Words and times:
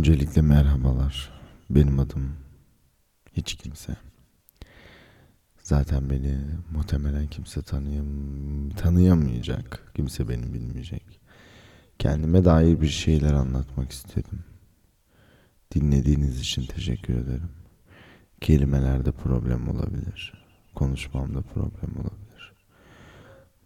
Öncelikle 0.00 0.42
merhabalar. 0.42 1.30
Benim 1.70 1.98
adım 1.98 2.36
hiç 3.32 3.54
kimse. 3.54 3.96
Zaten 5.62 6.10
beni 6.10 6.38
muhtemelen 6.72 7.26
kimse 7.26 7.62
tanıyam 7.62 8.06
tanıyamayacak. 8.70 9.92
Kimse 9.96 10.28
beni 10.28 10.54
bilmeyecek. 10.54 11.20
Kendime 11.98 12.44
dair 12.44 12.80
bir 12.80 12.88
şeyler 12.88 13.32
anlatmak 13.32 13.92
istedim. 13.92 14.44
Dinlediğiniz 15.74 16.40
için 16.40 16.66
teşekkür 16.66 17.14
ederim. 17.14 17.50
Kelimelerde 18.40 19.12
problem 19.12 19.68
olabilir. 19.68 20.32
Konuşmamda 20.74 21.42
problem 21.42 21.96
olabilir. 21.96 22.52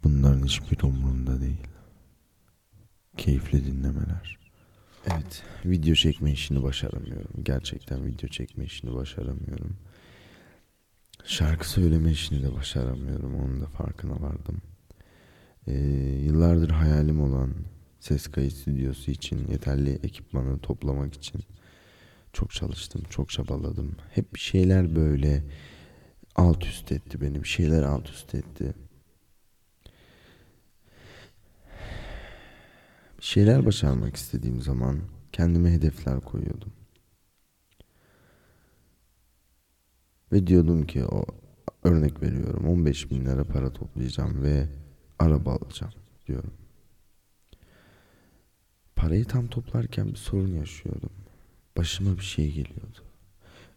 Bunların 0.04 0.44
hiçbir 0.44 0.82
umurumda 0.82 1.40
değil. 1.40 1.66
Keyifli 3.16 3.66
dinlemeler. 3.66 4.43
Evet, 5.12 5.42
video 5.64 5.94
çekme 5.94 6.32
işini 6.32 6.62
başaramıyorum. 6.62 7.30
Gerçekten 7.42 8.06
video 8.06 8.28
çekme 8.28 8.64
işini 8.64 8.94
başaramıyorum. 8.94 9.76
Şarkı 11.24 11.70
söyleme 11.70 12.10
işini 12.10 12.42
de 12.42 12.54
başaramıyorum. 12.54 13.34
Onun 13.34 13.60
da 13.60 13.66
farkına 13.66 14.22
vardım. 14.22 14.62
Ee, 15.66 15.72
yıllardır 16.24 16.70
hayalim 16.70 17.20
olan 17.20 17.54
ses 18.00 18.26
kayıt 18.26 18.52
stüdyosu 18.52 19.10
için 19.10 19.48
yeterli 19.48 19.90
ekipmanı 20.02 20.58
toplamak 20.58 21.14
için 21.14 21.40
çok 22.32 22.50
çalıştım, 22.50 23.02
çok 23.10 23.30
çabaladım. 23.30 23.96
Hep 24.10 24.34
bir 24.34 24.40
şeyler 24.40 24.96
böyle 24.96 25.44
alt 26.36 26.64
üst 26.64 26.92
etti 26.92 27.20
beni. 27.20 27.42
Bir 27.42 27.48
şeyler 27.48 27.82
alt 27.82 28.08
üst 28.08 28.34
etti. 28.34 28.74
Şeyler 33.24 33.66
başarmak 33.66 34.16
istediğim 34.16 34.60
zaman 34.60 35.00
kendime 35.32 35.72
hedefler 35.72 36.20
koyuyordum. 36.20 36.72
Ve 40.32 40.46
diyordum 40.46 40.86
ki 40.86 41.04
o 41.04 41.24
örnek 41.84 42.22
veriyorum 42.22 42.66
15 42.66 43.10
bin 43.10 43.24
lira 43.24 43.44
para 43.44 43.72
toplayacağım 43.72 44.42
ve 44.42 44.68
araba 45.18 45.52
alacağım 45.52 45.92
diyorum. 46.26 46.54
Parayı 48.96 49.24
tam 49.24 49.46
toplarken 49.46 50.08
bir 50.08 50.16
sorun 50.16 50.54
yaşıyordum. 50.54 51.12
Başıma 51.76 52.16
bir 52.16 52.24
şey 52.24 52.48
geliyordu. 52.48 52.98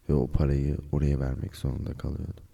Ve 0.08 0.14
o 0.14 0.26
parayı 0.26 0.78
oraya 0.92 1.20
vermek 1.20 1.56
zorunda 1.56 1.92
kalıyordum. 1.92 2.44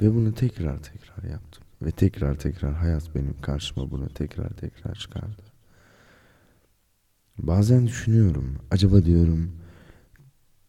Ve 0.00 0.14
bunu 0.14 0.34
tekrar 0.34 0.82
tekrar 0.82 1.30
yaptım. 1.30 1.67
Ve 1.82 1.90
tekrar 1.90 2.34
tekrar 2.34 2.74
hayat 2.74 3.14
benim 3.14 3.40
karşıma 3.40 3.90
bunu 3.90 4.08
tekrar 4.08 4.48
tekrar 4.50 4.94
çıkardı. 4.94 5.42
Bazen 7.38 7.86
düşünüyorum. 7.86 8.58
Acaba 8.70 9.04
diyorum 9.04 9.52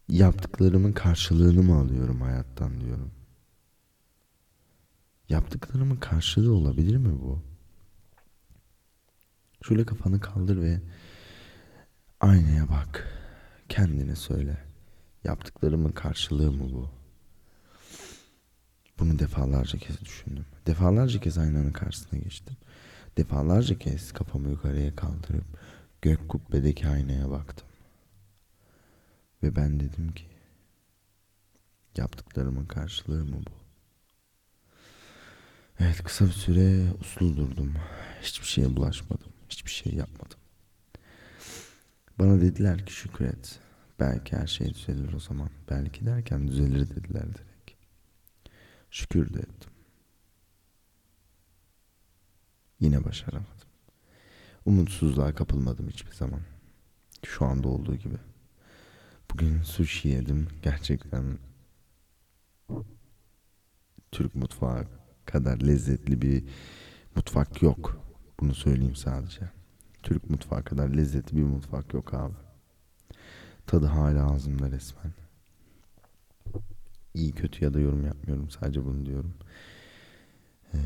yaptıklarımın 0.09 0.91
karşılığını 0.91 1.63
mı 1.63 1.75
alıyorum 1.75 2.21
hayattan 2.21 2.81
diyorum. 2.81 3.11
Yaptıklarımın 5.29 5.95
karşılığı 5.95 6.53
olabilir 6.53 6.97
mi 6.97 7.21
bu? 7.21 7.41
Şöyle 9.67 9.85
kafanı 9.85 10.19
kaldır 10.19 10.61
ve 10.61 10.81
aynaya 12.19 12.69
bak. 12.69 13.07
Kendine 13.69 14.15
söyle. 14.15 14.57
Yaptıklarımın 15.23 15.91
karşılığı 15.91 16.51
mı 16.51 16.73
bu? 16.73 16.98
Bunu 18.99 19.19
defalarca 19.19 19.79
kez 19.79 20.01
düşündüm. 20.01 20.45
Defalarca 20.67 21.19
kez 21.19 21.37
aynanın 21.37 21.71
karşısına 21.71 22.19
geçtim. 22.19 22.57
Defalarca 23.17 23.79
kez 23.79 24.11
kafamı 24.11 24.49
yukarıya 24.49 24.95
kaldırıp 24.95 25.45
gök 26.01 26.29
kubbedeki 26.29 26.87
aynaya 26.87 27.29
baktım. 27.29 27.67
Ve 29.43 29.55
ben 29.55 29.79
dedim 29.79 30.11
ki 30.11 30.25
yaptıklarımın 31.97 32.65
karşılığı 32.65 33.25
mı 33.25 33.37
bu? 33.47 33.51
Evet 35.79 36.03
kısa 36.03 36.25
bir 36.25 36.31
süre 36.31 36.93
uslu 37.01 37.37
durdum. 37.37 37.73
Hiçbir 38.21 38.47
şeye 38.47 38.75
bulaşmadım. 38.75 39.31
Hiçbir 39.49 39.71
şey 39.71 39.93
yapmadım. 39.93 40.39
Bana 42.19 42.41
dediler 42.41 42.85
ki 42.85 42.93
şükret. 42.93 43.59
Belki 43.99 44.37
her 44.37 44.47
şey 44.47 44.73
düzelir 44.73 45.13
o 45.13 45.19
zaman. 45.19 45.49
Belki 45.69 46.05
derken 46.05 46.47
düzelir 46.47 46.89
dediler. 46.89 47.25
Şükür 48.91 49.33
de 49.33 49.39
ettim. 49.39 49.71
Yine 52.79 53.03
başaramadım. 53.05 53.69
Umutsuzluğa 54.65 55.35
kapılmadım 55.35 55.89
hiçbir 55.89 56.15
zaman. 56.15 56.41
Şu 57.25 57.45
anda 57.45 57.67
olduğu 57.67 57.95
gibi. 57.95 58.17
Bugün 59.31 59.61
sushi 59.61 60.07
yedim. 60.09 60.47
Gerçekten 60.63 61.37
Türk 64.11 64.35
mutfağı 64.35 64.87
kadar 65.25 65.61
lezzetli 65.61 66.21
bir 66.21 66.43
mutfak 67.15 67.61
yok. 67.61 68.01
Bunu 68.39 68.55
söyleyeyim 68.55 68.95
sadece. 68.95 69.51
Türk 70.03 70.29
mutfağı 70.29 70.63
kadar 70.63 70.89
lezzetli 70.89 71.37
bir 71.37 71.43
mutfak 71.43 71.93
yok 71.93 72.13
abi. 72.13 72.35
Tadı 73.67 73.85
hala 73.85 74.31
ağzımda 74.31 74.71
resmen. 74.71 75.13
İyi 77.19 77.31
kötü 77.31 77.65
ya 77.65 77.73
da 77.73 77.79
yorum 77.79 78.05
yapmıyorum. 78.05 78.49
Sadece 78.49 78.85
bunu 78.85 79.05
diyorum. 79.05 79.33
Ee, 80.73 80.77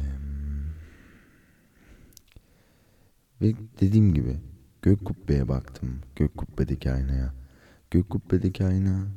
ve 3.41 3.53
dediğim 3.81 4.13
gibi 4.13 4.38
gök 4.81 5.05
kubbeye 5.05 5.47
baktım. 5.47 5.99
Gök 6.16 6.38
kubbedeki 6.38 6.91
aynaya. 6.91 7.33
Gök 7.91 8.09
kubbedeki 8.09 8.66
ayna 8.66 9.07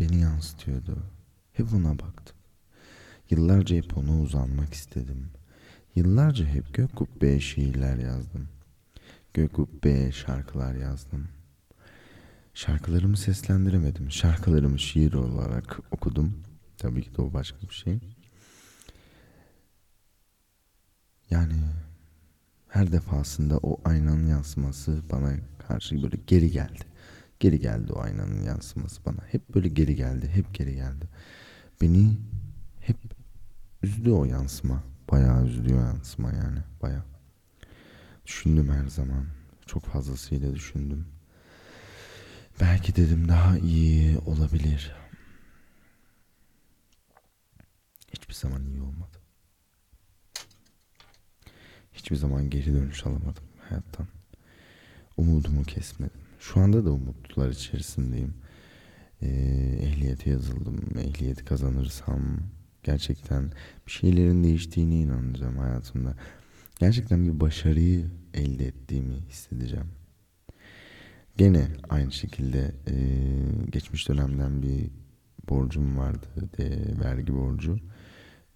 beni 0.00 0.20
yansıtıyordu. 0.20 0.98
Hep 1.52 1.74
ona 1.74 1.98
baktım. 1.98 2.36
Yıllarca 3.30 3.76
hep 3.76 3.98
ona 3.98 4.20
uzanmak 4.20 4.74
istedim. 4.74 5.30
Yıllarca 5.94 6.46
hep 6.46 6.74
gök 6.74 6.96
kubbeye 6.96 7.40
şiirler 7.40 7.96
yazdım. 7.96 8.48
Gök 9.34 9.52
kubbeye 9.52 10.12
şarkılar 10.12 10.74
yazdım. 10.74 11.28
Şarkılarımı 12.58 13.16
seslendiremedim. 13.16 14.10
Şarkılarımı 14.10 14.78
şiir 14.78 15.12
olarak 15.12 15.80
okudum. 15.90 16.42
Tabii 16.78 17.02
ki 17.02 17.16
de 17.16 17.22
o 17.22 17.32
başka 17.32 17.68
bir 17.68 17.74
şey. 17.74 18.00
Yani 21.30 21.54
her 22.68 22.92
defasında 22.92 23.58
o 23.58 23.80
aynanın 23.84 24.26
yansıması 24.26 25.02
bana 25.12 25.32
karşı 25.68 26.02
böyle 26.02 26.16
geri 26.26 26.50
geldi. 26.50 26.84
Geri 27.40 27.60
geldi 27.60 27.92
o 27.92 28.00
aynanın 28.00 28.42
yansıması 28.42 29.04
bana. 29.06 29.18
Hep 29.28 29.54
böyle 29.54 29.68
geri 29.68 29.96
geldi, 29.96 30.28
hep 30.28 30.54
geri 30.54 30.74
geldi. 30.74 31.08
Beni 31.80 32.18
hep 32.80 32.96
üzdü 33.82 34.10
o 34.10 34.24
yansıma. 34.24 34.82
Bayağı 35.10 35.46
üzdü 35.46 35.74
o 35.74 35.78
yansıma 35.78 36.32
yani, 36.32 36.58
bayağı. 36.82 37.04
Düşündüm 38.26 38.68
her 38.72 38.88
zaman. 38.88 39.26
Çok 39.66 39.84
fazlasıyla 39.84 40.54
düşündüm. 40.54 41.17
Belki 42.60 42.96
dedim 42.96 43.28
daha 43.28 43.58
iyi 43.58 44.18
olabilir. 44.18 44.92
Hiçbir 48.12 48.34
zaman 48.34 48.66
iyi 48.66 48.80
olmadı. 48.80 49.18
Hiçbir 51.92 52.16
zaman 52.16 52.50
geri 52.50 52.74
dönüş 52.74 53.06
alamadım 53.06 53.44
hayattan. 53.68 54.06
Umudumu 55.16 55.62
kesmedim. 55.62 56.20
Şu 56.40 56.60
anda 56.60 56.84
da 56.84 56.90
umutlular 56.90 57.48
içerisindeyim. 57.48 58.34
Ee, 59.22 59.26
ehliyete 59.82 60.30
yazıldım. 60.30 60.98
Ehliyeti 60.98 61.44
kazanırsam 61.44 62.40
gerçekten 62.82 63.52
bir 63.86 63.92
şeylerin 63.92 64.44
değiştiğine 64.44 64.94
inanacağım 64.94 65.58
hayatımda. 65.58 66.14
Gerçekten 66.78 67.26
bir 67.26 67.40
başarıyı 67.40 68.10
elde 68.34 68.66
ettiğimi 68.66 69.16
hissedeceğim. 69.28 69.88
Gene 71.38 71.68
aynı 71.88 72.12
şekilde 72.12 72.74
e, 72.86 72.94
geçmiş 73.70 74.08
dönemden 74.08 74.62
bir 74.62 74.90
borcum 75.48 75.98
vardı. 75.98 76.26
De, 76.58 76.98
vergi 77.04 77.34
borcu. 77.34 77.78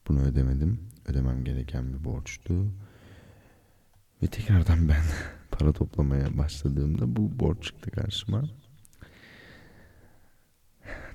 Bunu 0.08 0.22
ödemedim. 0.22 0.80
Ödemem 1.06 1.44
gereken 1.44 1.92
bir 1.92 2.04
borçtu. 2.04 2.72
Ve 4.22 4.26
tekrardan 4.26 4.88
ben 4.88 5.02
para 5.50 5.72
toplamaya 5.72 6.38
başladığımda 6.38 7.16
bu 7.16 7.38
borç 7.38 7.62
çıktı 7.62 7.90
karşıma. 7.90 8.44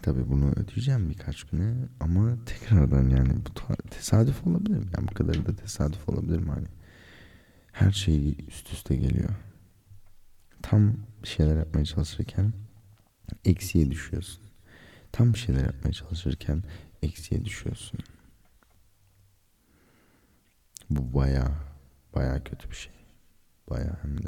Tabi 0.02 0.30
bunu 0.30 0.52
ödeyeceğim 0.52 1.10
birkaç 1.10 1.44
güne 1.44 1.76
ama 2.00 2.38
tekrardan 2.46 3.10
yani 3.10 3.34
bu 3.36 3.76
tesadüf 3.90 4.48
olabilir 4.48 4.78
mi? 4.78 4.88
Yani 4.98 5.08
bu 5.08 5.14
kadar 5.14 5.46
da 5.46 5.56
tesadüf 5.56 6.10
olabilir 6.10 6.40
mi? 6.40 6.50
Hani 6.50 6.68
her 7.72 7.92
şey 7.92 8.38
üst 8.48 8.74
üste 8.74 8.96
geliyor. 8.96 9.30
Tam 10.62 10.94
şeyler 11.28 11.58
yapmaya 11.58 11.86
çalışırken 11.86 12.54
eksiye 13.46 13.92
düşüyorsun. 13.92 14.44
Tam 15.12 15.34
bir 15.34 15.40
şeyler 15.40 15.66
yapmaya 15.66 15.94
çalışırken 15.94 16.64
eksiye 17.02 17.46
düşüyorsun. 17.46 18.00
Bu 20.90 21.14
baya 21.14 21.52
baya 22.16 22.44
kötü 22.44 22.70
bir 22.70 22.76
şey. 22.76 22.94
Baya 23.70 24.00
hem 24.02 24.24
de 24.24 24.28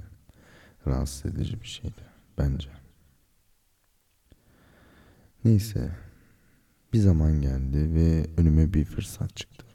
rahatsız 0.88 1.26
edici 1.26 1.62
bir 1.62 1.68
şeydi 1.68 2.04
bence. 2.38 2.70
Neyse 5.46 5.92
bir 6.94 7.00
zaman 7.00 7.42
geldi 7.42 7.96
ve 7.96 8.26
önüme 8.38 8.74
bir 8.74 8.86
fırsat 8.86 9.36
çıktı. 9.36 9.66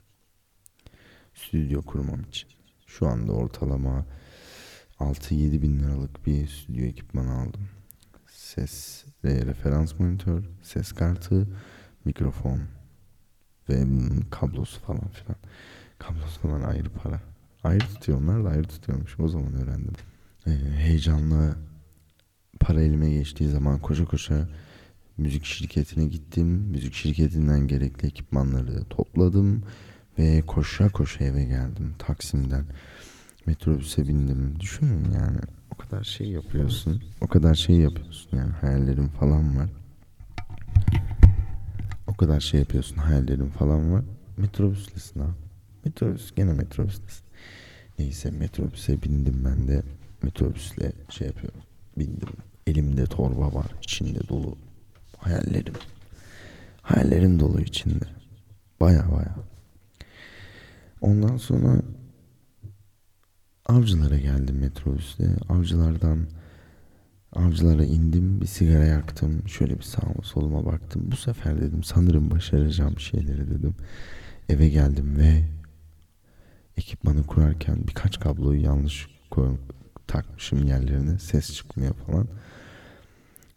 Stüdyo 1.35 1.83
kurmam 1.83 2.21
için. 2.21 2.49
Şu 2.87 3.07
anda 3.07 3.33
ortalama 3.33 4.07
6-7 5.13 5.63
bin 5.63 5.79
liralık 5.79 6.27
bir 6.27 6.49
stüdyo 6.49 6.85
ekipmanı 6.85 7.33
aldım. 7.41 7.69
Ses 8.27 9.05
ve 9.25 9.47
referans 9.47 9.99
monitör, 9.99 10.45
ses 10.63 10.93
kartı, 10.93 11.49
mikrofon 12.05 12.61
ve 13.69 13.87
kablosu 14.31 14.81
falan 14.81 15.09
filan. 15.09 15.37
Kablosu 15.99 16.41
falan 16.41 16.63
ayrı 16.63 16.91
para. 16.91 17.21
Ayrı 17.65 17.87
tutuyor 17.87 18.45
da 18.45 18.49
ayrı 18.49 18.69
tutuyormuş. 18.69 19.21
O 19.21 19.29
zaman 19.29 19.55
öğrendim. 19.55 19.95
Ee, 20.47 20.51
heyecanla 20.77 21.57
para 22.61 22.83
elime 22.83 23.11
geçtiği 23.11 23.49
zaman 23.49 23.79
koşa 23.79 24.05
koşa 24.05 24.49
müzik 25.17 25.45
şirketine 25.45 26.05
gittim. 26.05 26.47
Müzik 26.47 26.95
şirketinden 26.95 27.67
gerekli 27.67 28.07
ekipmanları 28.07 28.85
topladım 28.85 29.63
ve 30.19 30.43
koşa 30.47 30.89
koşa 30.89 31.25
eve 31.25 31.45
geldim 31.45 31.95
Taksim'den. 31.99 32.65
Metrobüse 33.47 34.09
bindim. 34.09 34.61
Düşünün 34.61 35.13
yani 35.15 35.39
o 35.75 35.77
kadar 35.77 36.05
şey 36.05 36.29
yapıyorsun. 36.29 37.03
O 37.21 37.27
kadar 37.27 37.55
şey 37.55 37.77
yapıyorsun 37.77 38.37
yani 38.37 38.53
hayallerim 38.53 39.09
falan 39.09 39.57
var. 39.57 39.71
O 42.07 42.15
kadar 42.15 42.41
şey 42.41 42.61
yapıyorsun 42.61 42.97
hayallerim 42.97 43.51
falan 43.51 43.93
var. 43.93 44.03
Metrobüslesin 44.37 45.21
ha. 45.21 45.27
Metrobüs 45.85 46.35
gene 46.35 46.53
metrobüslesin. 46.53 47.25
Neyse 47.99 48.31
metrobüse 48.31 49.03
bindim 49.03 49.45
ben 49.45 49.69
de. 49.69 49.83
Metrobüsle 50.23 50.93
şey 51.09 51.27
yapıyorum. 51.27 51.61
Bindim. 51.99 52.29
Elimde 52.67 53.07
torba 53.07 53.55
var. 53.55 53.67
içinde 53.83 54.29
dolu. 54.29 54.57
Hayallerim. 55.19 55.75
Hayallerim 56.83 57.41
dolu 57.41 57.61
içinde. 57.61 58.05
Baya 58.81 59.05
baya. 59.13 59.35
Ondan 61.01 61.37
sonra 61.37 61.83
avcılara 63.67 64.19
geldim 64.19 64.59
metrobüste. 64.59 65.37
Avcılardan 65.49 66.27
avcılara 67.33 67.85
indim. 67.85 68.41
Bir 68.41 68.47
sigara 68.47 68.85
yaktım. 68.85 69.49
Şöyle 69.49 69.79
bir 69.79 69.83
sağıma 69.83 70.23
soluma 70.23 70.67
baktım. 70.67 71.03
Bu 71.05 71.17
sefer 71.17 71.61
dedim 71.61 71.85
sanırım 71.85 72.31
başaracağım 72.31 72.99
şeyleri 72.99 73.51
dedim. 73.51 73.75
Eve 74.49 74.69
geldim 74.69 75.19
ve 75.19 75.45
ekipmanı 76.77 77.27
kurarken 77.27 77.77
birkaç 77.89 78.21
kabloyu 78.21 78.61
yanlış 78.61 79.09
koy, 79.31 79.57
takmışım 80.07 80.67
yerlerine. 80.67 81.19
Ses 81.19 81.55
çıkmıyor 81.55 81.95
falan. 81.95 82.29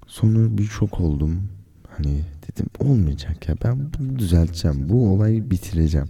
Sonra 0.08 0.58
bir 0.58 0.64
şok 0.64 1.00
oldum. 1.00 1.50
Hani 1.98 2.22
dedim 2.48 2.66
olmayacak 2.80 3.50
ya 3.50 3.56
ben 3.64 3.94
bunu 3.94 4.20
düzelteceğim. 4.20 4.90
Bu 4.90 5.14
olayı 5.14 5.52
bitireceğim. 5.52 6.08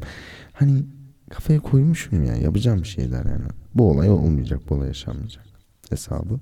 Hani 0.53 0.83
kafaya 1.29 1.59
koymuşum 1.59 2.23
ya 2.23 2.35
yapacağım 2.35 2.83
bir 2.83 2.87
şeyler 2.87 3.25
yani. 3.25 3.47
Bu 3.75 3.91
olay 3.91 4.09
olmayacak, 4.09 4.61
bu 4.69 4.75
olay 4.75 4.87
yaşanmayacak 4.87 5.45
hesabı. 5.89 6.39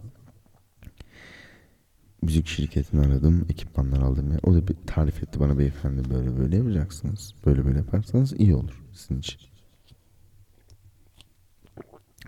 Müzik 2.22 2.48
şirketini 2.48 3.06
aradım, 3.06 3.46
ekipmanlar 3.50 4.02
aldım. 4.02 4.32
Ya. 4.32 4.40
O 4.44 4.54
da 4.54 4.68
bir 4.68 4.76
tarif 4.88 5.24
etti 5.24 5.40
bana 5.40 5.58
beyefendi 5.58 6.10
böyle 6.10 6.38
böyle 6.38 6.58
yapacaksınız. 6.58 7.34
Böyle 7.46 7.66
böyle 7.66 7.78
yaparsanız 7.78 8.34
iyi 8.40 8.56
olur 8.56 8.84
sizin 8.94 9.20
için. 9.20 9.40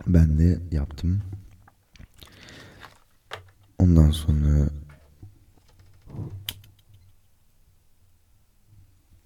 Ben 0.08 0.40
de 0.40 0.60
yaptım. 0.72 1.22
Ondan 3.80 4.12
sonra 4.12 4.70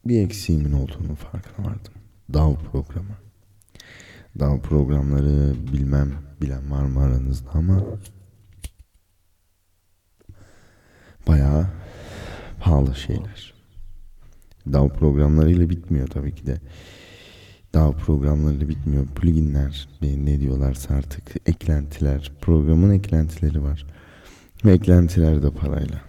bir 0.06 0.22
eksiğimin 0.22 0.72
olduğunu 0.72 1.16
farkına 1.16 1.66
vardım. 1.66 1.94
DAV 2.34 2.56
programı. 2.56 3.16
DAV 4.40 4.60
programları 4.60 5.56
bilmem 5.74 6.14
bilen 6.42 6.72
var 6.72 6.84
mı 6.84 7.00
aranızda 7.04 7.50
ama 7.54 7.84
bayağı 11.28 11.68
pahalı 12.60 12.96
şeyler. 12.96 13.54
DAV 14.68 14.90
programlarıyla 14.90 15.70
bitmiyor 15.70 16.08
tabii 16.08 16.36
ki 16.36 16.46
de. 16.46 16.62
DAV 17.74 17.94
programlarıyla 17.94 18.70
bitmiyor. 18.70 19.08
Pluginler 19.08 19.90
ne 20.02 20.40
diyorlarsa 20.40 20.96
artık 20.96 21.50
eklentiler. 21.50 22.32
Programın 22.42 22.94
eklentileri 22.94 23.64
var. 23.64 23.86
Ve 24.66 24.72
eklentiler 24.74 25.44
de 25.44 25.52
parayla. 25.52 26.02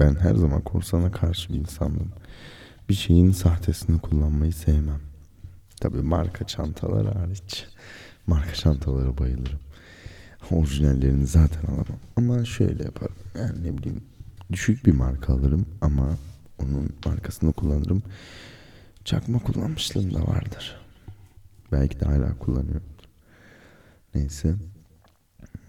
Ben 0.00 0.14
her 0.14 0.34
zaman 0.34 0.60
korsana 0.60 1.12
karşı 1.12 1.52
bir 1.52 1.58
insandım. 1.58 2.12
Bir 2.88 2.94
şeyin 2.94 3.30
sahtesini 3.30 3.98
kullanmayı 3.98 4.52
sevmem. 4.52 5.09
Tabii 5.80 6.02
marka 6.02 6.46
çantalar 6.46 7.16
hariç. 7.16 7.66
Marka 8.26 8.54
çantalara 8.54 9.18
bayılırım. 9.18 9.58
Orijinallerini 10.50 11.26
zaten 11.26 11.62
alamam. 11.62 11.98
Ama 12.16 12.44
şöyle 12.44 12.84
yaparım. 12.84 13.14
Yani 13.38 13.64
ne 13.64 13.78
bileyim 13.78 14.00
düşük 14.52 14.86
bir 14.86 14.92
marka 14.92 15.32
alırım 15.32 15.66
ama 15.80 16.16
onun 16.58 16.92
markasını 17.06 17.52
kullanırım. 17.52 18.02
Çakma 19.04 19.38
kullanmışlığım 19.38 20.14
da 20.14 20.26
vardır. 20.26 20.80
Belki 21.72 22.00
de 22.00 22.04
hala 22.04 22.38
kullanıyorum. 22.38 22.82
Neyse. 24.14 24.54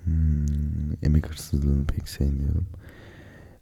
Hmm, 0.04 1.04
emek 1.04 1.30
hırsızlığını 1.30 1.86
pek 1.88 2.10
sevmiyorum. 2.10 2.68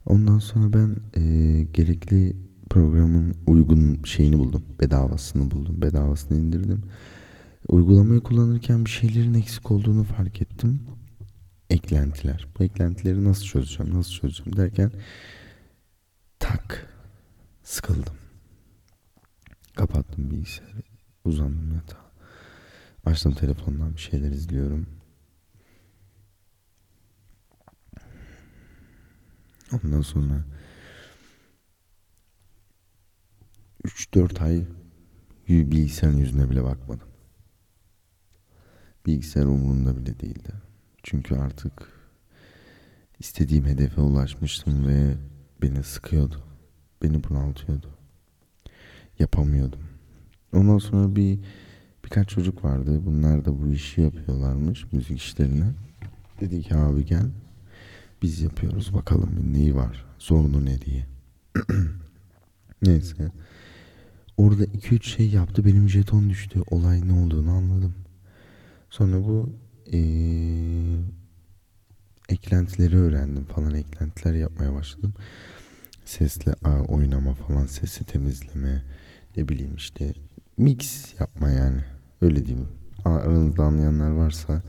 Ondan 0.06 0.38
sonra 0.38 0.72
ben 0.72 0.96
e, 1.20 1.62
gerekli 1.62 2.36
programın 2.70 3.36
uygun 3.46 4.02
şeyini 4.04 4.38
buldum. 4.38 4.64
Bedavasını 4.80 5.50
buldum. 5.50 5.82
Bedavasını 5.82 6.38
indirdim. 6.38 6.82
Uygulamayı 7.68 8.20
kullanırken 8.20 8.84
bir 8.84 8.90
şeylerin 8.90 9.34
eksik 9.34 9.70
olduğunu 9.70 10.04
fark 10.04 10.42
ettim. 10.42 10.80
Eklentiler. 11.70 12.46
Bu 12.58 12.64
eklentileri 12.64 13.24
nasıl 13.24 13.44
çözeceğim, 13.44 13.94
nasıl 13.94 14.12
çözeceğim 14.12 14.56
derken 14.56 14.92
tak 16.38 16.86
sıkıldım. 17.62 18.14
Kapattım 19.76 20.30
bilgisayarı. 20.30 20.82
Uzandım 21.24 21.74
yatağa. 21.74 22.10
Açtım 23.04 23.32
telefondan 23.32 23.94
bir 23.94 24.00
şeyler 24.00 24.30
izliyorum. 24.30 24.86
Ondan 29.72 30.00
sonra 30.00 30.44
3-4 33.84 34.44
ay 34.44 34.64
bilgisayarın 35.48 36.16
yüzüne 36.16 36.50
bile 36.50 36.64
bakmadım. 36.64 37.08
Bilgisayar 39.06 39.44
umurumda 39.44 39.96
bile 39.96 40.20
değildi. 40.20 40.52
Çünkü 41.02 41.34
artık 41.34 41.72
istediğim 43.18 43.64
hedefe 43.64 44.00
ulaşmıştım 44.00 44.88
ve 44.88 45.16
beni 45.62 45.82
sıkıyordu. 45.82 46.44
Beni 47.02 47.24
bunaltıyordu. 47.24 47.90
Yapamıyordum. 49.18 49.80
Ondan 50.52 50.78
sonra 50.78 51.16
bir 51.16 51.38
birkaç 52.04 52.28
çocuk 52.28 52.64
vardı. 52.64 53.00
Bunlar 53.06 53.44
da 53.44 53.62
bu 53.62 53.68
işi 53.68 54.00
yapıyorlarmış 54.00 54.92
müzik 54.92 55.18
işlerini. 55.18 55.72
Dedi 56.40 56.62
ki 56.62 56.74
abi 56.74 57.04
gel 57.04 57.30
biz 58.22 58.40
yapıyoruz 58.40 58.94
bakalım 58.94 59.52
neyi 59.52 59.74
var 59.74 60.06
sorunu 60.18 60.64
ne 60.64 60.80
diye. 60.80 61.06
Neyse. 62.82 63.32
Orada 64.40 64.64
2-3 64.64 65.02
şey 65.02 65.28
yaptı 65.28 65.64
benim 65.64 65.88
jeton 65.88 66.30
düştü. 66.30 66.62
Olay 66.70 67.08
ne 67.08 67.12
olduğunu 67.12 67.50
anladım. 67.50 67.94
Sonra 68.90 69.24
bu 69.24 69.52
ee, 69.92 69.98
eklentileri 72.28 72.96
öğrendim 72.96 73.44
falan 73.44 73.74
eklentiler 73.74 74.34
yapmaya 74.34 74.74
başladım. 74.74 75.14
Sesle 76.04 76.54
a, 76.64 76.80
oynama 76.80 77.34
falan 77.34 77.66
sesi 77.66 78.04
temizleme 78.04 78.82
ne 79.36 79.48
bileyim 79.48 79.74
işte 79.76 80.14
mix 80.56 81.14
yapma 81.20 81.50
yani 81.50 81.80
öyle 82.20 82.46
diyeyim. 82.46 82.68
Aranızda 83.04 83.64
anlayanlar 83.64 84.10
varsa 84.10 84.62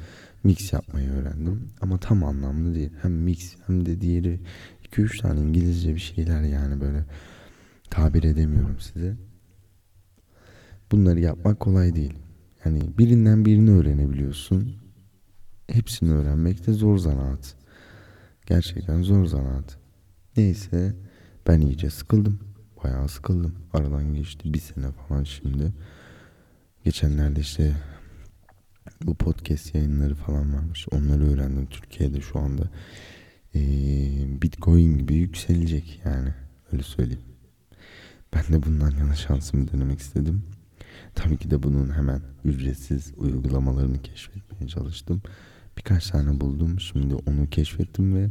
mix 0.44 0.74
yapmayı 0.74 1.10
öğrendim. 1.10 1.70
Ama 1.82 1.98
tam 1.98 2.24
anlamlı 2.24 2.76
değil. 2.76 2.92
Hem 3.02 3.12
mix 3.12 3.56
hem 3.68 3.86
de 3.86 4.02
diğeri 4.02 4.40
2-3 4.92 5.22
tane 5.22 5.40
İngilizce 5.40 5.96
bir 5.96 6.00
şeyler 6.00 6.42
yani 6.42 6.82
böyle 6.82 7.06
tabir 7.90 8.24
edemiyorum 8.24 8.80
size. 8.80 9.31
Bunları 10.92 11.20
yapmak 11.20 11.60
kolay 11.60 11.96
değil. 11.96 12.14
Yani 12.66 12.82
birinden 12.98 13.46
birini 13.46 13.72
öğrenebiliyorsun. 13.72 14.76
Hepsini 15.68 16.14
öğrenmek 16.14 16.68
de 16.68 16.74
zor 16.74 16.98
zanaat. 16.98 17.56
Gerçekten 18.46 19.02
zor 19.02 19.26
zanaat. 19.26 19.78
Neyse 20.38 20.96
ben 21.48 21.62
iyice 21.62 21.90
sıkıldım. 21.90 22.40
Bayağı 22.84 23.10
sıkıldım. 23.10 23.56
Aradan 23.74 24.14
geçti 24.14 24.54
bir 24.54 24.60
sene 24.60 24.92
falan 24.92 25.24
şimdi. 25.24 25.74
Geçenlerde 26.84 27.40
işte 27.40 27.76
bu 29.04 29.16
podcast 29.16 29.76
yayınları 29.76 30.16
falan 30.16 30.54
varmış. 30.54 30.88
Onları 30.92 31.32
öğrendim. 31.32 31.66
Türkiye'de 31.66 32.22
şu 32.22 32.40
anda 32.40 32.64
ee, 33.56 34.42
Bitcoin 34.42 34.98
gibi 34.98 35.14
yükselecek 35.14 36.02
yani. 36.06 36.34
Öyle 36.72 36.84
söyleyeyim. 36.84 37.24
Ben 38.34 38.44
de 38.54 38.64
bundan 38.64 38.92
yana 38.92 39.16
şansımı 39.16 39.72
denemek 39.72 40.00
istedim. 40.00 40.44
Tabii 41.16 41.38
ki 41.38 41.52
de 41.52 41.64
bunun 41.64 41.90
hemen 41.90 42.22
ücretsiz 42.46 43.14
uygulamalarını 43.18 44.02
keşfetmeye 44.02 44.68
çalıştım. 44.68 45.22
Birkaç 45.78 46.10
tane 46.10 46.42
buldum. 46.42 46.80
Şimdi 46.80 47.16
onu 47.16 47.50
keşfettim 47.50 48.16
ve 48.16 48.30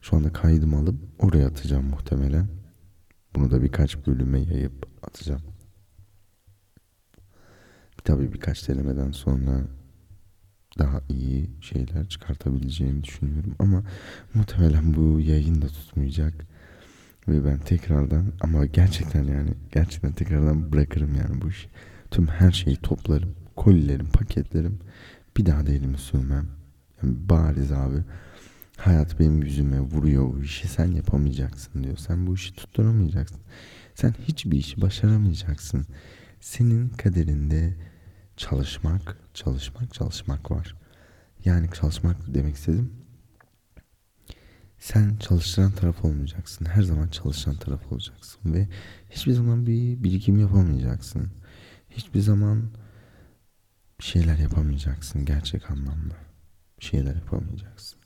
şu 0.00 0.16
anda 0.16 0.32
kaydım 0.32 0.74
alıp 0.74 0.96
oraya 1.18 1.46
atacağım 1.46 1.86
muhtemelen. 1.86 2.48
Bunu 3.34 3.50
da 3.50 3.62
birkaç 3.62 4.06
bölüme 4.06 4.40
yayıp 4.40 4.86
atacağım. 5.02 5.42
Tabii 8.04 8.32
birkaç 8.32 8.68
denemeden 8.68 9.10
sonra 9.10 9.60
daha 10.78 11.00
iyi 11.08 11.50
şeyler 11.60 12.08
çıkartabileceğimi 12.08 13.04
düşünüyorum 13.04 13.54
ama 13.58 13.82
muhtemelen 14.34 14.94
bu 14.94 15.20
yayın 15.20 15.62
da 15.62 15.66
tutmayacak 15.66 16.46
ve 17.28 17.44
ben 17.44 17.58
tekrardan 17.58 18.32
ama 18.40 18.66
gerçekten 18.66 19.24
yani 19.24 19.50
gerçekten 19.72 20.12
tekrardan 20.12 20.72
bırakırım 20.72 21.14
yani 21.14 21.42
bu 21.42 21.48
işi. 21.48 21.68
Tüm 22.14 22.26
her 22.26 22.52
şeyi 22.52 22.76
toplarım, 22.76 23.34
kolilerim, 23.56 24.06
paketlerim. 24.06 24.78
Bir 25.36 25.46
daha 25.46 25.66
da 25.66 25.72
elimi 25.72 25.98
sürmem. 25.98 26.48
Yani 27.02 27.14
bariz 27.28 27.72
abi 27.72 27.98
hayat 28.76 29.20
benim 29.20 29.42
yüzüme 29.42 29.80
vuruyor 29.80 30.32
bu 30.32 30.42
işi 30.42 30.68
sen 30.68 30.92
yapamayacaksın 30.92 31.84
diyor. 31.84 31.96
Sen 31.96 32.26
bu 32.26 32.34
işi 32.34 32.54
tutturamayacaksın. 32.54 33.40
Sen 33.94 34.14
hiçbir 34.28 34.58
işi 34.58 34.80
başaramayacaksın. 34.80 35.86
Senin 36.40 36.88
kaderinde 36.88 37.76
çalışmak, 38.36 39.16
çalışmak, 39.34 39.94
çalışmak 39.94 40.50
var. 40.50 40.76
Yani 41.44 41.68
çalışmak 41.80 42.16
demek 42.34 42.54
istedim. 42.54 42.92
Sen 44.78 45.16
çalıştıran 45.16 45.72
taraf 45.72 46.04
olmayacaksın. 46.04 46.64
Her 46.64 46.82
zaman 46.82 47.08
çalışan 47.08 47.54
taraf 47.54 47.92
olacaksın 47.92 48.54
ve 48.54 48.68
hiçbir 49.10 49.32
zaman 49.32 49.66
bir 49.66 50.02
birikim 50.02 50.38
yapamayacaksın. 50.38 51.30
Hiçbir 51.96 52.20
zaman 52.20 52.70
bir 54.00 54.04
şeyler 54.04 54.38
yapamayacaksın 54.38 55.24
gerçek 55.24 55.70
anlamda. 55.70 56.14
Bir 56.80 56.84
şeyler 56.84 57.14
yapamayacaksın 57.14 57.98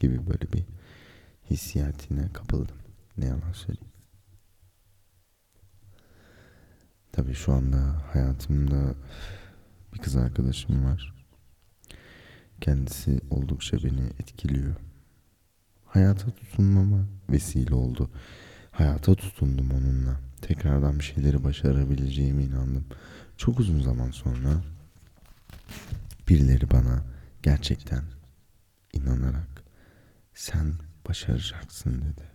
gibi 0.00 0.26
böyle 0.26 0.52
bir 0.52 0.64
hissiyatine 1.50 2.32
kapıldım. 2.32 2.76
Ne 3.16 3.24
yalan 3.26 3.52
söyleyeyim. 3.52 3.92
Tabii 7.12 7.34
şu 7.34 7.52
anda 7.52 8.02
hayatımda 8.12 8.94
bir 9.94 9.98
kız 9.98 10.16
arkadaşım 10.16 10.84
var. 10.84 11.14
Kendisi 12.60 13.20
oldukça 13.30 13.76
beni 13.76 14.06
etkiliyor. 14.18 14.74
Hayata 15.84 16.30
tutunmama 16.30 17.08
vesile 17.30 17.74
oldu. 17.74 18.10
Hayata 18.70 19.14
tutundum 19.14 19.70
onunla. 19.70 20.27
Tekrardan 20.40 20.98
bir 20.98 21.04
şeyleri 21.04 21.44
başarabileceğime 21.44 22.42
inandım. 22.42 22.84
Çok 23.36 23.60
uzun 23.60 23.80
zaman 23.80 24.10
sonra 24.10 24.62
birileri 26.28 26.70
bana 26.70 27.04
gerçekten 27.42 28.04
inanarak 28.92 29.62
sen 30.34 30.74
başaracaksın 31.08 31.92
dedi. 32.02 32.28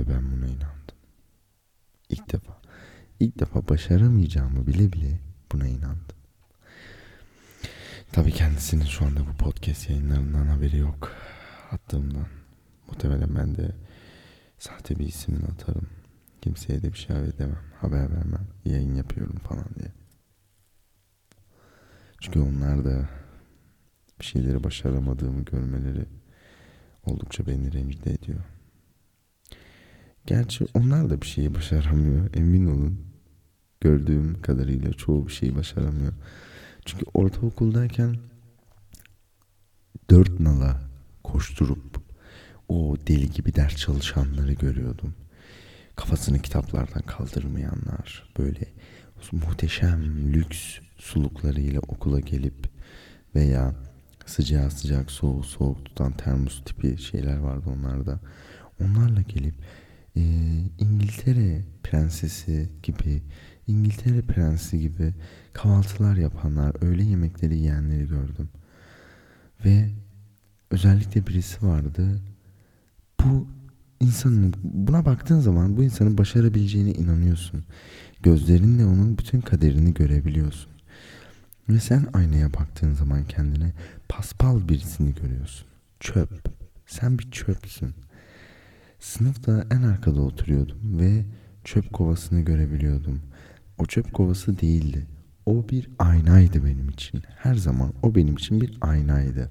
Ve 0.00 0.14
ben 0.14 0.32
buna 0.32 0.46
inandım. 0.46 0.96
İlk 2.08 2.32
defa, 2.32 2.60
ilk 3.20 3.38
defa 3.38 3.68
başaramayacağımı 3.68 4.66
bile 4.66 4.92
bile 4.92 5.20
buna 5.52 5.66
inandım. 5.66 6.16
Tabii 8.12 8.32
kendisinin 8.32 8.84
şu 8.84 9.04
anda 9.04 9.20
bu 9.26 9.32
podcast 9.32 9.90
yayınlarından 9.90 10.46
haberi 10.46 10.76
yok. 10.76 11.12
Attığımdan. 11.70 12.26
Muhtemelen 12.88 13.36
ben 13.36 13.56
de 13.56 13.70
sahte 14.64 14.98
bir 14.98 15.06
isimle 15.06 15.46
atarım. 15.46 15.86
Kimseye 16.42 16.82
de 16.82 16.92
bir 16.92 16.98
şey 16.98 17.16
demem. 17.16 17.64
Haber 17.80 18.10
vermem. 18.16 18.46
Yayın 18.64 18.94
yapıyorum 18.94 19.36
falan 19.36 19.66
diye. 19.78 19.92
Çünkü 22.20 22.40
onlar 22.40 22.84
da 22.84 23.08
bir 24.20 24.24
şeyleri 24.24 24.64
başaramadığımı 24.64 25.44
görmeleri 25.44 26.06
oldukça 27.04 27.46
beni 27.46 27.72
rencide 27.72 28.12
ediyor. 28.12 28.40
Gerçi 30.26 30.66
onlar 30.74 31.10
da 31.10 31.20
bir 31.20 31.26
şeyi 31.26 31.54
başaramıyor. 31.54 32.34
Emin 32.34 32.66
olun. 32.66 33.06
Gördüğüm 33.80 34.42
kadarıyla 34.42 34.92
çoğu 34.92 35.26
bir 35.26 35.32
şeyi 35.32 35.56
başaramıyor. 35.56 36.12
Çünkü 36.84 37.04
ortaokuldayken 37.14 38.16
dört 40.10 40.40
nala 40.40 40.80
koşturup 41.24 42.03
o 42.68 42.96
deli 43.06 43.30
gibi 43.30 43.54
ders 43.54 43.76
çalışanları 43.76 44.52
görüyordum. 44.52 45.14
Kafasını 45.96 46.38
kitaplardan 46.38 47.02
kaldırmayanlar, 47.02 48.32
böyle 48.38 48.66
muhteşem 49.32 50.32
lüks 50.32 50.78
suluklarıyla 50.96 51.80
okula 51.80 52.20
gelip 52.20 52.68
veya 53.34 53.74
sıcağı 54.26 54.70
sıcak 54.70 55.10
soğuk 55.10 55.46
soğuk 55.46 55.84
tutan 55.84 56.12
termos 56.16 56.64
tipi 56.64 56.98
şeyler 57.02 57.36
vardı 57.36 57.70
onlarda. 57.70 58.20
Onlarla 58.80 59.22
gelip 59.22 59.54
e, 60.16 60.22
İngiltere 60.78 61.64
prensesi 61.82 62.68
gibi 62.82 63.22
İngiltere 63.66 64.22
prensi 64.22 64.78
gibi 64.78 65.14
kahvaltılar 65.52 66.16
yapanlar, 66.16 66.84
öğle 66.84 67.04
yemekleri 67.04 67.56
yiyenleri 67.56 68.08
gördüm. 68.08 68.48
Ve 69.64 69.88
özellikle 70.70 71.26
birisi 71.26 71.66
vardı. 71.66 72.20
Bu 73.24 73.46
insanın 74.00 74.54
buna 74.62 75.04
baktığın 75.04 75.40
zaman 75.40 75.76
bu 75.76 75.82
insanın 75.84 76.18
başarabileceğine 76.18 76.92
inanıyorsun. 76.92 77.64
Gözlerinle 78.22 78.86
onun 78.86 79.18
bütün 79.18 79.40
kaderini 79.40 79.94
görebiliyorsun. 79.94 80.72
Ve 81.68 81.80
sen 81.80 82.06
aynaya 82.12 82.54
baktığın 82.54 82.92
zaman 82.92 83.24
kendine 83.24 83.72
paspal 84.08 84.68
birisini 84.68 85.14
görüyorsun. 85.14 85.66
Çöp. 86.00 86.48
Sen 86.86 87.18
bir 87.18 87.30
çöpsün. 87.30 87.94
Sınıfta 89.00 89.66
en 89.70 89.82
arkada 89.82 90.20
oturuyordum 90.20 90.98
ve 91.00 91.24
çöp 91.64 91.92
kovasını 91.92 92.40
görebiliyordum. 92.40 93.20
O 93.78 93.86
çöp 93.86 94.12
kovası 94.12 94.60
değildi. 94.60 95.06
O 95.46 95.68
bir 95.68 95.88
aynaydı 95.98 96.64
benim 96.64 96.88
için. 96.88 97.22
Her 97.36 97.54
zaman 97.54 97.92
o 98.02 98.14
benim 98.14 98.34
için 98.34 98.60
bir 98.60 98.78
aynaydı. 98.80 99.50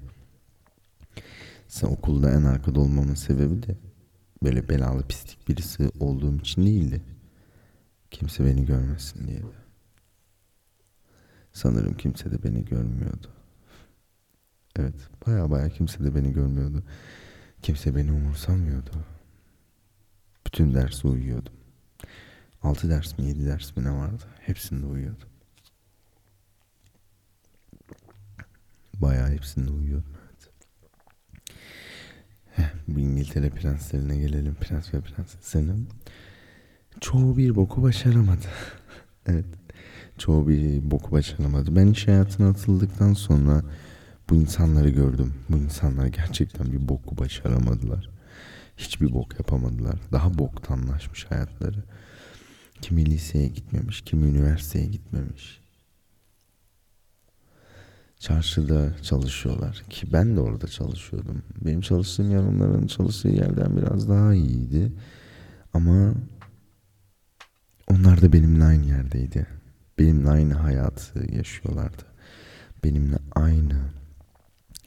Sen 1.74 1.88
okulda 1.88 2.30
en 2.30 2.44
arkada 2.44 2.80
olmamın 2.80 3.14
sebebi 3.14 3.62
de 3.62 3.76
böyle 4.42 4.68
belalı 4.68 5.02
pislik 5.02 5.48
birisi 5.48 5.90
olduğum 6.00 6.36
için 6.36 6.66
değildi. 6.66 7.02
Kimse 8.10 8.44
beni 8.44 8.66
görmesin 8.66 9.26
diyeydi. 9.26 9.56
Sanırım 11.52 11.96
kimse 11.96 12.30
de 12.30 12.42
beni 12.42 12.64
görmüyordu. 12.64 13.26
Evet, 14.76 14.94
baya 15.26 15.50
baya 15.50 15.68
kimse 15.68 16.04
de 16.04 16.14
beni 16.14 16.32
görmüyordu. 16.32 16.82
Kimse 17.62 17.96
beni 17.96 18.12
umursamıyordu. 18.12 18.90
Bütün 20.46 20.74
dersi 20.74 21.06
uyuyordum. 21.06 21.54
6 22.62 22.88
ders 22.88 23.18
mi 23.18 23.24
7 23.24 23.46
ders 23.46 23.76
mi 23.76 23.84
ne 23.84 23.90
vardı? 23.92 24.24
Hepsinde 24.40 24.86
uyuyordum. 24.86 25.28
Bayağı 29.00 29.30
hepsinde 29.30 29.70
uyuyordum 29.70 30.23
bu 32.88 33.00
İngiltere 33.00 33.50
prenslerine 33.50 34.16
gelelim. 34.16 34.54
Prens 34.54 34.94
ve 34.94 35.00
prensesinin. 35.00 35.88
Çoğu 37.00 37.36
bir 37.36 37.56
boku 37.56 37.82
başaramadı. 37.82 38.46
evet. 39.26 39.46
Çoğu 40.18 40.48
bir 40.48 40.90
boku 40.90 41.12
başaramadı. 41.12 41.76
Ben 41.76 41.86
iş 41.86 42.08
hayatına 42.08 42.48
atıldıktan 42.48 43.12
sonra 43.12 43.62
bu 44.30 44.34
insanları 44.34 44.88
gördüm. 44.88 45.34
Bu 45.48 45.56
insanlar 45.56 46.06
gerçekten 46.06 46.72
bir 46.72 46.88
boku 46.88 47.18
başaramadılar. 47.18 48.10
Hiçbir 48.76 49.12
bok 49.12 49.32
yapamadılar. 49.38 50.00
Daha 50.12 50.38
boktanlaşmış 50.38 51.24
hayatları. 51.24 51.84
Kimi 52.80 53.06
liseye 53.06 53.48
gitmemiş, 53.48 54.02
kimi 54.02 54.28
üniversiteye 54.28 54.86
gitmemiş. 54.86 55.63
Çarşıda 58.24 58.96
çalışıyorlar 59.02 59.84
ki 59.90 60.12
ben 60.12 60.36
de 60.36 60.40
orada 60.40 60.66
çalışıyordum. 60.66 61.42
Benim 61.64 61.80
çalıştığım 61.80 62.30
yer 62.30 62.38
onların 62.38 62.86
çalıştığı 62.86 63.28
yerden 63.28 63.76
biraz 63.76 64.08
daha 64.08 64.34
iyiydi. 64.34 64.92
Ama 65.74 66.14
onlar 67.90 68.22
da 68.22 68.32
benimle 68.32 68.64
aynı 68.64 68.86
yerdeydi. 68.86 69.46
Benimle 69.98 70.30
aynı 70.30 70.54
hayatı 70.54 71.34
yaşıyorlardı. 71.36 72.02
Benimle 72.84 73.16
aynı 73.34 73.80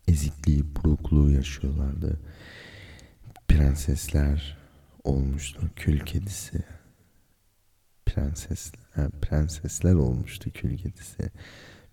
ezikliği, 0.08 0.76
burukluğu 0.76 1.32
yaşıyorlardı. 1.32 2.20
Prensesler 3.48 4.58
olmuştu, 5.04 5.70
kül 5.76 6.00
kedisi 6.00 6.64
prenses 8.06 8.72
prensesler 9.22 9.94
olmuştu 9.94 10.52
kül 10.52 10.78
kedisi. 10.78 11.32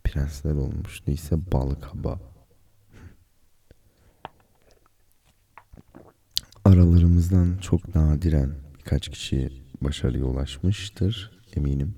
Prensler 0.04 0.52
olmuştu 0.54 1.10
ise 1.10 1.36
bal 1.52 1.74
kaba. 1.74 2.20
Aralarımızdan 6.64 7.58
çok 7.58 7.94
nadiren 7.94 8.54
birkaç 8.78 9.08
kişi 9.08 9.62
başarıya 9.80 10.24
ulaşmıştır 10.24 11.40
eminim. 11.56 11.94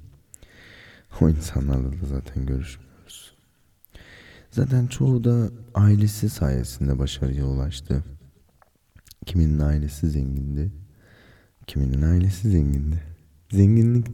O 1.20 1.28
insanlarla 1.28 1.92
da 1.92 2.06
zaten 2.06 2.46
görüşmüyoruz. 2.46 3.34
Zaten 4.50 4.86
çoğu 4.86 5.24
da 5.24 5.50
ailesi 5.74 6.28
sayesinde 6.28 6.98
başarıya 6.98 7.46
ulaştı. 7.46 8.04
Kiminin 9.26 9.58
ailesi 9.58 10.10
zengindi, 10.10 10.72
kiminin 11.66 12.02
ailesi 12.02 12.50
zengindi. 12.50 13.02
Zenginlik, 13.52 14.06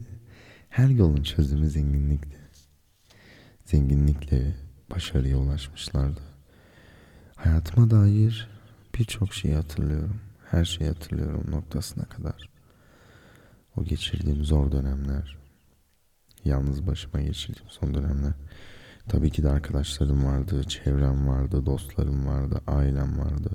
her 0.69 0.87
yolun 0.89 1.23
çözümü 1.23 1.69
zenginlikti. 1.69 2.42
Zenginlikle 3.65 4.55
başarıya 4.91 5.37
ulaşmışlardı. 5.37 6.21
Hayatıma 7.35 7.89
dair 7.89 8.49
birçok 8.99 9.33
şeyi 9.33 9.55
hatırlıyorum. 9.55 10.21
Her 10.51 10.65
şeyi 10.65 10.87
hatırlıyorum 10.87 11.51
noktasına 11.51 12.05
kadar. 12.05 12.49
O 13.77 13.83
geçirdiğim 13.83 14.43
zor 14.43 14.71
dönemler, 14.71 15.37
yalnız 16.45 16.87
başıma 16.87 17.21
geçirdiğim 17.21 17.69
son 17.69 17.93
dönemler. 17.93 18.33
Tabii 19.09 19.31
ki 19.31 19.43
de 19.43 19.49
arkadaşlarım 19.49 20.25
vardı, 20.25 20.63
çevrem 20.63 21.27
vardı, 21.27 21.65
dostlarım 21.65 22.27
vardı, 22.27 22.61
ailem 22.67 23.19
vardı. 23.19 23.49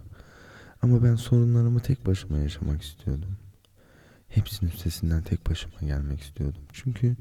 Ama 0.82 1.02
ben 1.02 1.14
sorunlarımı 1.14 1.80
tek 1.80 2.06
başıma 2.06 2.38
yaşamak 2.38 2.82
istiyordum. 2.82 3.36
Hepsinin 4.28 4.70
üstesinden 4.70 5.22
tek 5.22 5.50
başıma 5.50 5.80
gelmek 5.80 6.20
istiyordum. 6.20 6.62
Çünkü 6.72 7.16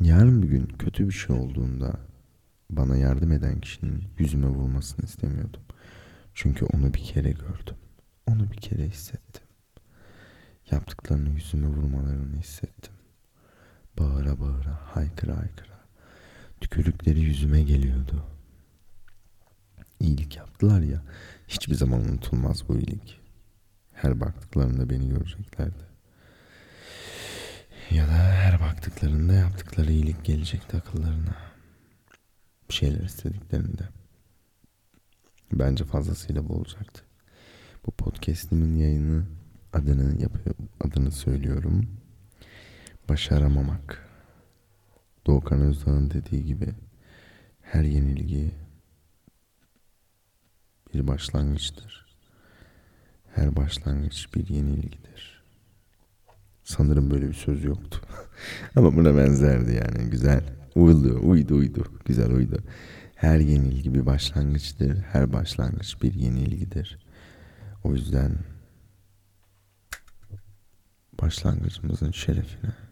yarın 0.00 0.42
bir 0.42 0.48
gün 0.48 0.66
kötü 0.66 1.06
bir 1.08 1.12
şey 1.12 1.36
olduğunda 1.36 2.00
bana 2.70 2.96
yardım 2.96 3.32
eden 3.32 3.60
kişinin 3.60 4.04
yüzüme 4.18 4.46
vurmasını 4.46 5.06
istemiyordum. 5.06 5.62
Çünkü 6.34 6.64
onu 6.64 6.94
bir 6.94 7.04
kere 7.04 7.30
gördüm. 7.30 7.76
Onu 8.26 8.52
bir 8.52 8.56
kere 8.56 8.88
hissettim. 8.88 9.42
Yaptıklarını 10.70 11.28
yüzüme 11.28 11.66
vurmalarını 11.66 12.36
hissettim. 12.36 12.92
Bağıra 13.98 14.40
bağıra, 14.40 14.80
haykıra 14.84 15.36
haykıra. 15.36 15.78
Tükürükleri 16.60 17.20
yüzüme 17.20 17.62
geliyordu. 17.62 18.24
İyilik 20.00 20.36
yaptılar 20.36 20.80
ya, 20.80 21.02
hiçbir 21.48 21.74
zaman 21.74 22.00
unutulmaz 22.00 22.68
bu 22.68 22.76
iyilik. 22.76 23.20
Her 23.92 24.20
baktıklarında 24.20 24.90
beni 24.90 25.08
göreceklerdi. 25.08 25.87
Ya 27.90 28.08
da 28.08 28.12
her 28.12 28.60
baktıklarında 28.60 29.32
yaptıkları 29.32 29.92
iyilik 29.92 30.24
gelecekti 30.24 30.76
akıllarına. 30.76 31.36
Bir 32.68 32.74
şeyler 32.74 33.00
istediklerinde. 33.00 33.82
Bence 35.52 35.84
fazlasıyla 35.84 36.48
bu 36.48 36.54
olacaktı. 36.54 37.02
Bu 37.86 37.90
podcast'imin 37.90 38.76
yayını 38.76 39.24
adını 39.72 40.22
yapıyor, 40.22 40.54
adını 40.80 41.12
söylüyorum. 41.12 42.00
Başaramamak. 43.08 44.08
Doğukan 45.26 45.60
Özdağ'ın 45.60 46.10
dediği 46.10 46.44
gibi 46.44 46.74
her 47.62 47.82
yenilgi 47.82 48.54
bir 50.94 51.06
başlangıçtır. 51.06 52.06
Her 53.34 53.56
başlangıç 53.56 54.34
bir 54.34 54.48
yenilgidir. 54.48 55.37
Sanırım 56.68 57.10
böyle 57.10 57.28
bir 57.28 57.34
söz 57.34 57.64
yoktu. 57.64 58.00
Ama 58.76 58.96
buna 58.96 59.16
benzerdi 59.16 59.74
yani. 59.74 60.10
Güzel. 60.10 60.42
Uydu, 60.74 61.20
uydu, 61.22 61.56
uydu. 61.56 61.84
Güzel 62.04 62.30
uydu. 62.30 62.58
Her 63.14 63.38
yenilgi 63.38 63.94
bir 63.94 64.06
başlangıçtır. 64.06 64.98
Her 65.02 65.32
başlangıç 65.32 66.02
bir 66.02 66.14
yenilgidir. 66.14 66.98
O 67.84 67.92
yüzden 67.92 68.32
başlangıcımızın 71.22 72.10
şerefine 72.10 72.87